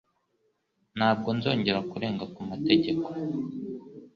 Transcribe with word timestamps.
Ntabwo 0.97 1.29
nzongera 1.37 1.79
kurenga 1.91 2.25
ku 2.33 2.41
mategeko. 2.49 3.07